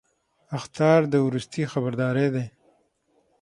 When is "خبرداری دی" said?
1.73-2.45